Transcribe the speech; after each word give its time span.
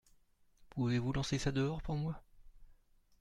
Pouvez-vous 0.71 1.13
lancer 1.13 1.37
ça 1.37 1.51
dehors 1.51 1.83
pour 1.83 1.93
moi? 1.95 2.19